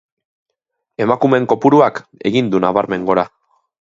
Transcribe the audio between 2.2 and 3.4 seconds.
egin du nabarmen gora.